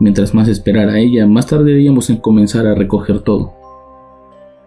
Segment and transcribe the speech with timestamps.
[0.00, 3.52] Mientras más esperara ella, más tardaríamos en comenzar a recoger todo.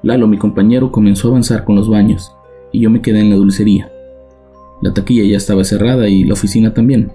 [0.04, 2.36] Lalo, mi compañero, comenzó a avanzar con los baños,
[2.72, 3.92] y yo me quedé en la dulcería.
[4.82, 7.12] La taquilla ya estaba cerrada y la oficina también.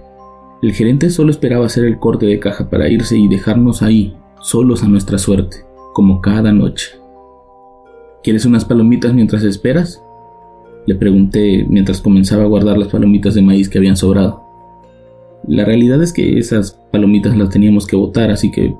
[0.61, 4.83] El gerente solo esperaba hacer el corte de caja para irse y dejarnos ahí, solos
[4.83, 5.57] a nuestra suerte,
[5.93, 6.91] como cada noche.
[8.23, 10.01] ¿Quieres unas palomitas mientras esperas?
[10.87, 14.46] Le pregunté mientras comenzaba a guardar las palomitas de maíz que habían sobrado.
[15.47, 18.75] La realidad es que esas palomitas las teníamos que botar, así que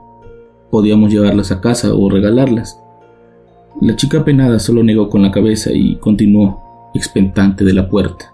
[0.70, 2.77] podíamos llevarlas a casa o regalarlas.
[3.79, 8.34] La chica penada solo negó con la cabeza y continuó, expectante de la puerta.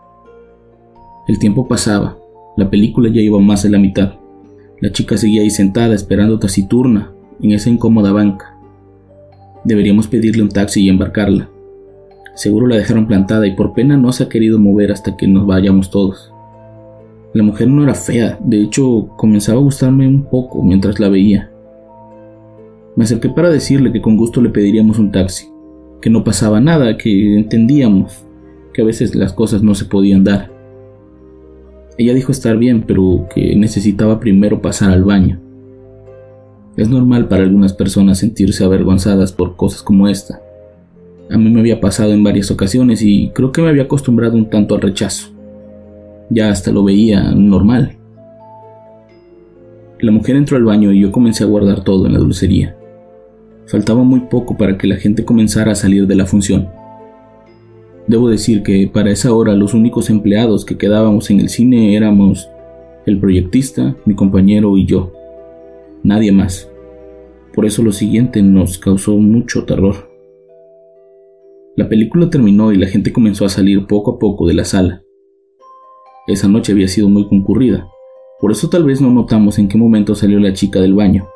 [1.27, 2.17] El tiempo pasaba,
[2.57, 4.13] la película ya iba más de la mitad.
[4.81, 8.57] La chica seguía ahí sentada esperando taciturna en esa incómoda banca.
[9.63, 11.49] Deberíamos pedirle un taxi y embarcarla.
[12.33, 15.45] Seguro la dejaron plantada y por pena no se ha querido mover hasta que nos
[15.45, 16.32] vayamos todos.
[17.33, 21.49] La mujer no era fea, de hecho comenzaba a gustarme un poco mientras la veía.
[22.95, 25.47] Me acerqué para decirle que con gusto le pediríamos un taxi,
[25.99, 28.23] que no pasaba nada, que entendíamos,
[28.71, 30.51] que a veces las cosas no se podían dar.
[31.97, 35.39] Ella dijo estar bien, pero que necesitaba primero pasar al baño.
[36.77, 40.39] Es normal para algunas personas sentirse avergonzadas por cosas como esta.
[41.31, 44.51] A mí me había pasado en varias ocasiones y creo que me había acostumbrado un
[44.51, 45.32] tanto al rechazo.
[46.33, 47.95] Ya hasta lo veía normal.
[49.99, 52.75] La mujer entró al baño y yo comencé a guardar todo en la dulcería.
[53.67, 56.69] Faltaba muy poco para que la gente comenzara a salir de la función.
[58.07, 62.49] Debo decir que para esa hora los únicos empleados que quedábamos en el cine éramos
[63.05, 65.13] el proyectista, mi compañero y yo.
[66.01, 66.69] Nadie más.
[67.53, 70.09] Por eso lo siguiente nos causó mucho terror.
[71.75, 75.03] La película terminó y la gente comenzó a salir poco a poco de la sala.
[76.27, 77.89] Esa noche había sido muy concurrida,
[78.39, 81.27] por eso tal vez no notamos en qué momento salió la chica del baño.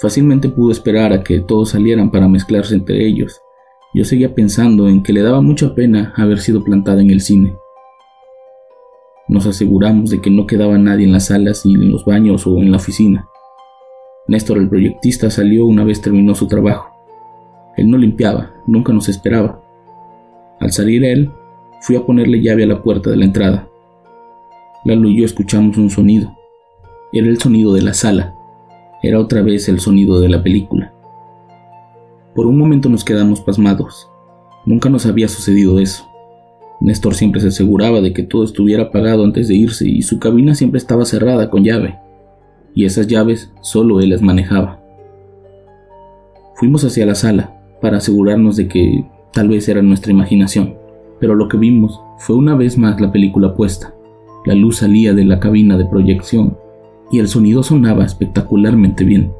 [0.00, 3.40] Fácilmente pudo esperar a que todos salieran para mezclarse entre ellos.
[3.94, 7.56] Yo seguía pensando en que le daba mucha pena haber sido plantada en el cine.
[9.26, 12.58] Nos aseguramos de que no quedaba nadie en las salas y en los baños o
[12.58, 13.28] en la oficina.
[14.28, 16.90] Néstor, el proyectista, salió una vez terminó su trabajo.
[17.76, 19.60] Él no limpiaba, nunca nos esperaba.
[20.60, 21.30] Al salir él,
[21.80, 23.68] fui a ponerle llave a la puerta de la entrada.
[24.88, 26.34] Lalo y yo escuchamos un sonido.
[27.12, 28.34] Era el sonido de la sala.
[29.02, 30.94] Era otra vez el sonido de la película.
[32.34, 34.08] Por un momento nos quedamos pasmados.
[34.64, 36.08] Nunca nos había sucedido eso.
[36.80, 40.54] Néstor siempre se aseguraba de que todo estuviera apagado antes de irse y su cabina
[40.54, 41.98] siempre estaba cerrada con llave.
[42.74, 44.80] Y esas llaves solo él las manejaba.
[46.54, 50.78] Fuimos hacia la sala para asegurarnos de que tal vez era nuestra imaginación,
[51.20, 53.92] pero lo que vimos fue una vez más la película puesta.
[54.48, 56.56] La luz salía de la cabina de proyección
[57.12, 59.30] y el sonido sonaba espectacularmente bien.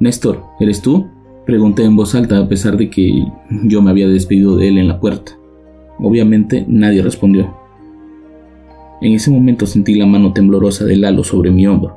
[0.00, 1.06] Néstor, ¿eres tú?
[1.46, 3.24] Pregunté en voz alta a pesar de que
[3.62, 5.38] yo me había despedido de él en la puerta.
[6.00, 7.54] Obviamente nadie respondió.
[9.00, 11.96] En ese momento sentí la mano temblorosa de Lalo sobre mi hombro.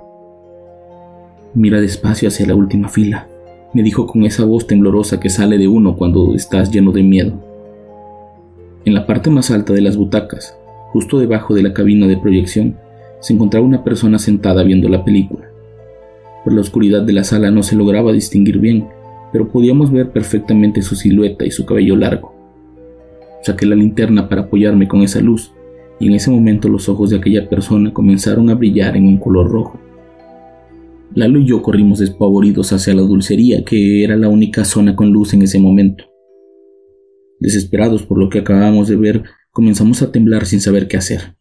[1.55, 3.27] Mira despacio hacia la última fila,
[3.73, 7.33] me dijo con esa voz temblorosa que sale de uno cuando estás lleno de miedo.
[8.85, 10.55] En la parte más alta de las butacas,
[10.91, 12.77] justo debajo de la cabina de proyección,
[13.19, 15.49] se encontraba una persona sentada viendo la película.
[16.43, 18.87] Por la oscuridad de la sala no se lograba distinguir bien,
[19.31, 22.33] pero podíamos ver perfectamente su silueta y su cabello largo.
[23.41, 25.51] Saqué la linterna para apoyarme con esa luz,
[25.99, 29.49] y en ese momento los ojos de aquella persona comenzaron a brillar en un color
[29.49, 29.79] rojo.
[31.13, 35.33] Lalo y yo corrimos despavoridos hacia la dulcería, que era la única zona con luz
[35.33, 36.03] en ese momento.
[37.39, 39.23] Desesperados por lo que acabamos de ver,
[39.57, 41.35] comenzamos a temblar sin saber qué hacer.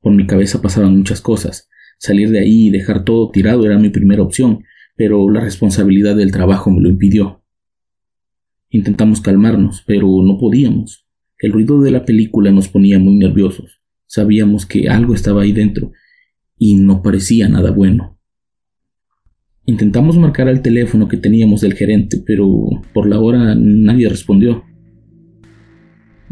[0.00, 1.68] Por mi cabeza pasaban muchas cosas.
[1.98, 4.62] Salir de ahí y dejar todo tirado era mi primera opción,
[4.94, 7.42] pero la responsabilidad del trabajo me lo impidió.
[8.68, 11.04] Intentamos calmarnos, pero no podíamos.
[11.40, 13.80] El ruido de la película nos ponía muy nerviosos.
[14.06, 15.90] Sabíamos que algo estaba ahí dentro
[16.58, 18.20] y no parecía nada bueno.
[19.66, 24.69] Intentamos marcar al teléfono que teníamos del gerente, pero por la hora nadie respondió.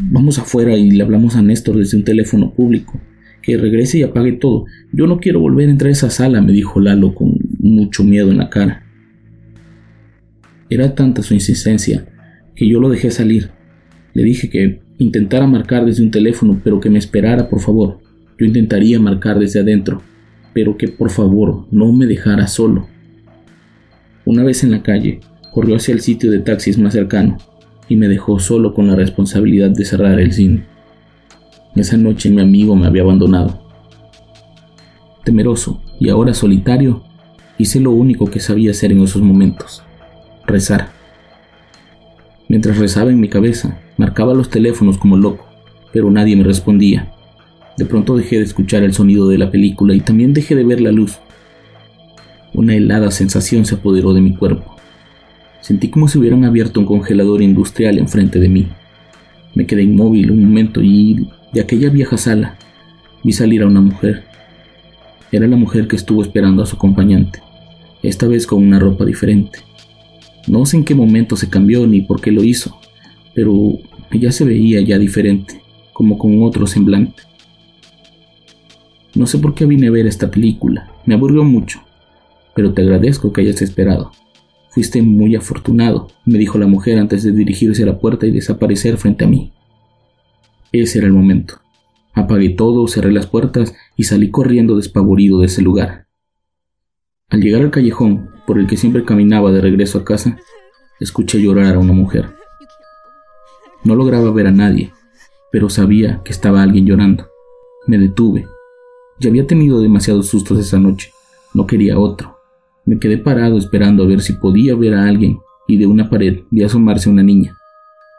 [0.01, 2.99] Vamos afuera y le hablamos a Néstor desde un teléfono público.
[3.41, 4.65] que regrese y apague todo.
[4.91, 8.31] Yo no quiero volver a entrar a esa sala, me dijo Lalo con mucho miedo
[8.31, 8.83] en la cara.
[10.69, 12.05] Era tanta su insistencia
[12.55, 13.49] que yo lo dejé salir.
[14.13, 17.99] Le dije que intentara marcar desde un teléfono, pero que me esperara, por favor.
[18.37, 20.01] Yo intentaría marcar desde adentro,
[20.53, 22.87] pero que por favor no me dejara solo.
[24.25, 25.21] Una vez en la calle,
[25.53, 27.37] corrió hacia el sitio de taxis más cercano
[27.89, 30.63] y me dejó solo con la responsabilidad de cerrar el cine.
[31.75, 33.59] Esa noche mi amigo me había abandonado.
[35.25, 37.03] Temeroso y ahora solitario,
[37.57, 39.83] hice lo único que sabía hacer en esos momentos,
[40.45, 40.89] rezar.
[42.47, 45.45] Mientras rezaba en mi cabeza, marcaba los teléfonos como loco,
[45.91, 47.11] pero nadie me respondía.
[47.77, 50.81] De pronto dejé de escuchar el sonido de la película y también dejé de ver
[50.81, 51.19] la luz.
[52.53, 54.78] Una helada sensación se apoderó de mi cuerpo.
[55.61, 58.67] Sentí como si hubieran abierto un congelador industrial enfrente de mí.
[59.55, 62.57] Me quedé inmóvil un momento y de aquella vieja sala
[63.23, 64.23] vi salir a una mujer.
[65.31, 67.39] Era la mujer que estuvo esperando a su acompañante,
[68.01, 69.59] esta vez con una ropa diferente.
[70.47, 72.79] No sé en qué momento se cambió ni por qué lo hizo,
[73.35, 73.77] pero
[74.11, 75.61] ella se veía ya diferente,
[75.93, 77.23] como con otro semblante.
[79.13, 81.81] No sé por qué vine a ver esta película, me aburrió mucho,
[82.55, 84.11] pero te agradezco que hayas esperado.
[84.79, 88.95] Fuiste muy afortunado, me dijo la mujer antes de dirigirse a la puerta y desaparecer
[88.95, 89.51] frente a mí.
[90.71, 91.55] Ese era el momento.
[92.13, 96.07] Apagué todo, cerré las puertas y salí corriendo despavorido de ese lugar.
[97.27, 100.39] Al llegar al callejón, por el que siempre caminaba de regreso a casa,
[101.01, 102.29] escuché llorar a una mujer.
[103.83, 104.93] No lograba ver a nadie,
[105.51, 107.27] pero sabía que estaba alguien llorando.
[107.85, 108.47] Me detuve.
[109.19, 111.11] Ya había tenido demasiados sustos esa noche.
[111.53, 112.38] No quería otro.
[112.89, 115.37] Me quedé parado esperando a ver si podía ver a alguien
[115.67, 117.55] y de una pared vi asomarse una niña.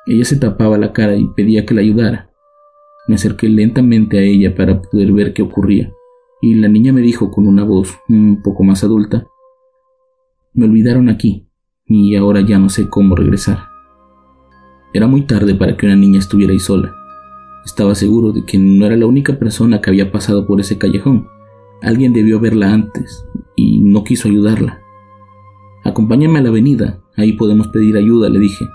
[0.07, 2.31] Ella se tapaba la cara y pedía que la ayudara.
[3.09, 5.91] Me acerqué lentamente a ella para poder ver qué ocurría
[6.41, 9.27] y la niña me dijo con una voz un poco más adulta,
[10.55, 11.49] me olvidaron aquí
[11.87, 13.65] y ahora ya no sé cómo regresar.
[14.95, 16.95] Era muy tarde para que una niña estuviera ahí sola.
[17.65, 21.27] Estaba seguro de que no era la única persona que había pasado por ese callejón.
[21.83, 23.25] Alguien debió verla antes
[23.57, 24.81] y no quiso ayudarla.
[25.85, 28.67] Acompáñame a la avenida, ahí podemos pedir ayuda, le dije,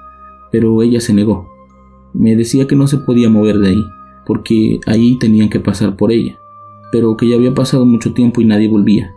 [0.52, 1.48] pero ella se negó.
[2.14, 3.86] Me decía que no se podía mover de ahí,
[4.26, 6.38] porque ahí tenían que pasar por ella,
[6.92, 9.14] pero que ya había pasado mucho tiempo y nadie volvía,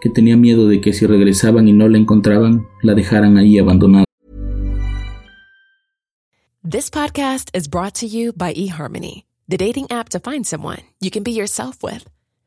[0.00, 4.04] que tenía miedo de que si regresaban y no la encontraban, la dejaran ahí abandonada.
[6.68, 11.10] This podcast is brought to you by eHarmony, the dating app to find someone you
[11.10, 12.08] can be yourself with.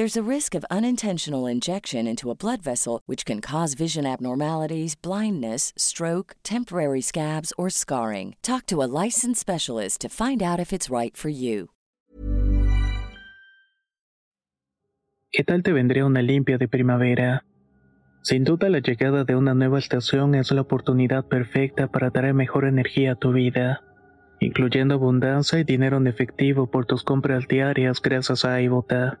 [0.00, 4.94] There's a risk of unintentional injection into a blood vessel, which can cause vision abnormalities,
[4.94, 8.34] blindness, stroke, temporary scabs, or scarring.
[8.40, 11.68] Talk to a licensed specialist to find out if it's right for you.
[15.30, 17.44] ¿Qué tal te vendría una limpia de primavera?
[18.22, 22.64] Sin duda la llegada de una nueva estación es la oportunidad perfecta para traer mejor
[22.64, 23.82] energía a tu vida,
[24.40, 29.20] incluyendo abundancia y dinero en efectivo por tus compras diarias gracias a iBota.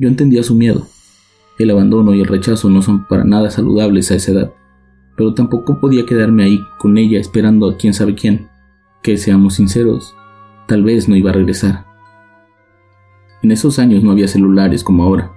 [0.00, 0.86] Yo entendía su miedo.
[1.58, 4.52] El abandono y el rechazo no son para nada saludables a esa edad,
[5.14, 8.48] pero tampoco podía quedarme ahí con ella esperando a quién sabe quién.
[9.02, 10.16] Que seamos sinceros,
[10.66, 11.84] tal vez no iba a regresar.
[13.42, 15.32] En esos años no había celulares como ahora,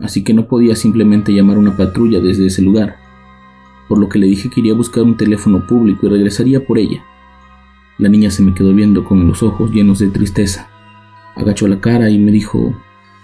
[0.00, 2.96] así que no podía simplemente llamar a una patrulla desde ese lugar,
[3.88, 6.78] por lo que le dije que iría a buscar un teléfono público y regresaría por
[6.78, 7.04] ella.
[7.96, 10.68] La niña se me quedó viendo con los ojos llenos de tristeza.
[11.36, 12.74] Agachó la cara y me dijo,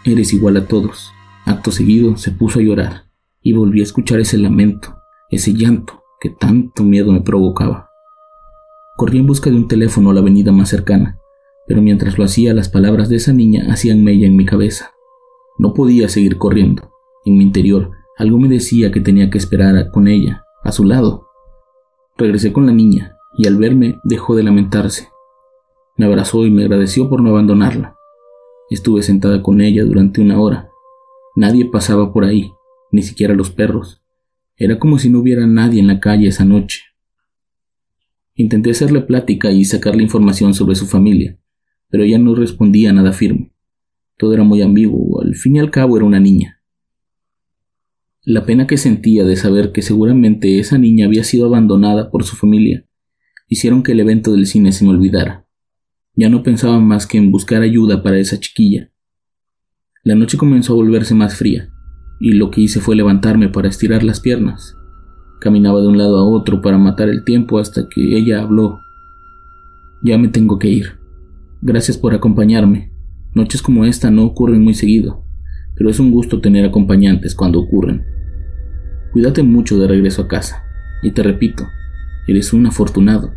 [0.08, 1.12] Eres igual a todos.
[1.46, 3.06] Acto seguido se puso a llorar
[3.42, 4.94] y volví a escuchar ese lamento,
[5.30, 7.90] ese llanto que tanto miedo me provocaba.
[8.96, 11.18] Corrí en busca de un teléfono a la avenida más cercana,
[11.66, 14.92] pero mientras lo hacía las palabras de esa niña hacían mella en mi cabeza.
[15.58, 16.88] No podía seguir corriendo.
[17.24, 21.26] En mi interior algo me decía que tenía que esperar con ella, a su lado.
[22.16, 25.08] Regresé con la niña y al verme dejó de lamentarse.
[25.96, 27.95] Me abrazó y me agradeció por no abandonarla.
[28.70, 30.68] Estuve sentada con ella durante una hora.
[31.36, 32.50] Nadie pasaba por ahí,
[32.90, 34.02] ni siquiera los perros.
[34.56, 36.80] Era como si no hubiera nadie en la calle esa noche.
[38.34, 41.38] Intenté hacerle plática y sacarle información sobre su familia,
[41.88, 43.52] pero ella no respondía nada firme.
[44.16, 46.60] Todo era muy ambiguo, al fin y al cabo era una niña.
[48.22, 52.34] La pena que sentía de saber que seguramente esa niña había sido abandonada por su
[52.34, 52.86] familia
[53.48, 55.45] hicieron que el evento del cine se me olvidara.
[56.18, 58.90] Ya no pensaba más que en buscar ayuda para esa chiquilla.
[60.02, 61.68] La noche comenzó a volverse más fría,
[62.18, 64.74] y lo que hice fue levantarme para estirar las piernas.
[65.40, 68.80] Caminaba de un lado a otro para matar el tiempo hasta que ella habló.
[70.02, 70.98] Ya me tengo que ir.
[71.60, 72.92] Gracias por acompañarme.
[73.34, 75.22] Noches como esta no ocurren muy seguido,
[75.74, 78.06] pero es un gusto tener acompañantes cuando ocurren.
[79.12, 80.62] Cuídate mucho de regreso a casa,
[81.02, 81.66] y te repito,
[82.26, 83.34] eres un afortunado.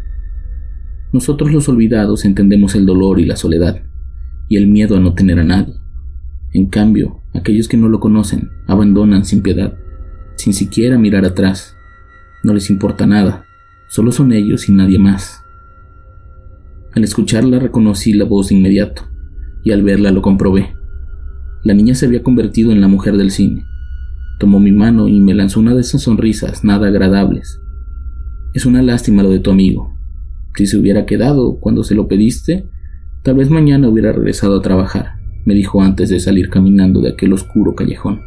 [1.12, 3.82] Nosotros los olvidados entendemos el dolor y la soledad,
[4.48, 5.74] y el miedo a no tener a nadie.
[6.54, 9.74] En cambio, aquellos que no lo conocen abandonan sin piedad,
[10.36, 11.75] sin siquiera mirar atrás.
[12.44, 13.46] No les importa nada,
[13.88, 15.44] solo son ellos y nadie más.
[16.94, 19.04] Al escucharla reconocí la voz de inmediato,
[19.63, 20.74] y al verla lo comprobé.
[21.63, 23.66] La niña se había convertido en la mujer del cine.
[24.39, 27.60] Tomó mi mano y me lanzó una de esas sonrisas nada agradables.
[28.54, 29.99] Es una lástima lo de tu amigo,
[30.56, 32.65] si se hubiera quedado cuando se lo pediste,
[33.24, 35.13] tal vez mañana hubiera regresado a trabajar,
[35.46, 38.22] me dijo antes de salir caminando de aquel oscuro callejón.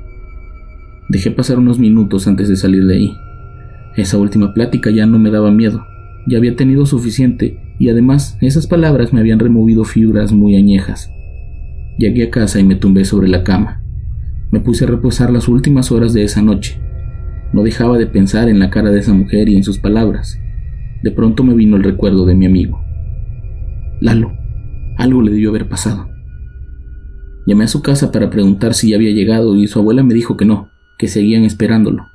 [1.08, 3.12] Dejé pasar unos minutos antes de salir de ahí.
[3.96, 5.84] Esa última plática ya no me daba miedo,
[6.26, 11.12] ya había tenido suficiente y además esas palabras me habían removido fibras muy añejas.
[11.98, 13.82] Llegué a casa y me tumbé sobre la cama.
[14.50, 16.80] Me puse a reposar las últimas horas de esa noche.
[17.52, 20.41] No dejaba de pensar en la cara de esa mujer y en sus palabras.
[21.02, 22.80] De pronto me vino el recuerdo de mi amigo.
[24.00, 24.32] Lalo,
[24.96, 26.08] algo le debió haber pasado.
[27.46, 30.36] Llamé a su casa para preguntar si ya había llegado y su abuela me dijo
[30.36, 32.06] que no, que seguían esperándolo.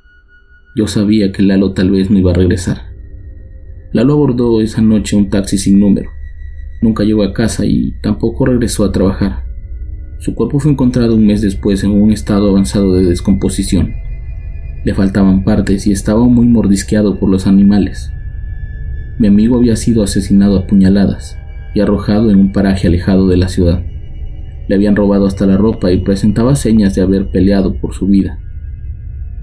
[0.74, 2.82] Yo sabía que Lalo tal vez no iba a regresar.
[3.92, 6.10] Lalo abordó esa noche un taxi sin número.
[6.80, 9.44] Nunca llegó a casa y tampoco regresó a trabajar.
[10.18, 13.92] Su cuerpo fue encontrado un mes después en un estado avanzado de descomposición.
[14.84, 18.10] Le faltaban partes y estaba muy mordisqueado por los animales.
[19.18, 21.36] Mi amigo había sido asesinado a puñaladas
[21.74, 23.82] y arrojado en un paraje alejado de la ciudad.
[24.68, 28.38] Le habían robado hasta la ropa y presentaba señas de haber peleado por su vida.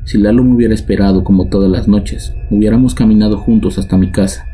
[0.05, 4.45] Si Lalo me hubiera esperado como todas las noches, hubiéramos caminado juntos hasta mi casa,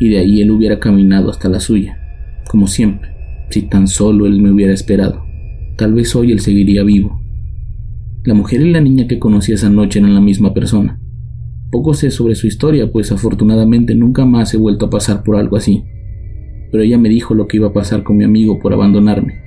[0.00, 1.98] y de ahí él hubiera caminado hasta la suya,
[2.50, 3.10] como siempre,
[3.50, 5.24] si tan solo él me hubiera esperado.
[5.76, 7.20] Tal vez hoy él seguiría vivo.
[8.24, 10.98] La mujer y la niña que conocí esa noche eran la misma persona.
[11.70, 15.56] Poco sé sobre su historia, pues afortunadamente nunca más he vuelto a pasar por algo
[15.56, 15.84] así.
[16.70, 19.40] Pero ella me dijo lo que iba a pasar con mi amigo por abandonarme,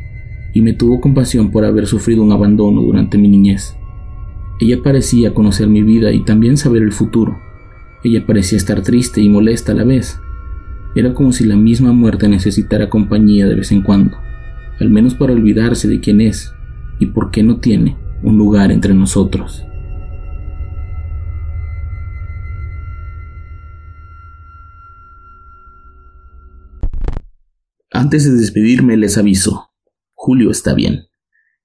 [0.53, 3.75] y me tuvo compasión por haber sufrido un abandono durante mi niñez.
[4.59, 7.37] Ella parecía conocer mi vida y también saber el futuro.
[8.03, 10.19] Ella parecía estar triste y molesta a la vez.
[10.95, 14.17] Era como si la misma muerte necesitara compañía de vez en cuando,
[14.79, 16.53] al menos para olvidarse de quién es
[16.99, 19.63] y por qué no tiene un lugar entre nosotros.
[28.07, 29.73] Antes de despedirme les aviso,
[30.13, 31.09] Julio está bien.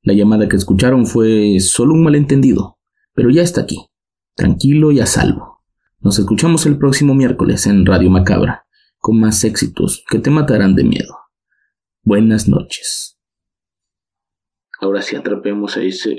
[0.03, 2.81] La llamada que escucharon fue solo un malentendido,
[3.15, 3.87] pero ya está aquí,
[4.35, 5.63] tranquilo y a salvo.
[6.01, 8.67] Nos escuchamos el próximo miércoles en Radio Macabra,
[8.99, 11.17] con más éxitos que te matarán de miedo.
[12.03, 13.21] Buenas noches.
[14.81, 16.19] Ahora sí atrapemos a ese...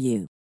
[0.00, 0.28] you.